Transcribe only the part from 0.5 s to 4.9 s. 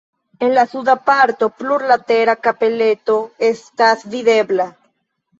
la suda parto plurlatera kapeleto estas videbla.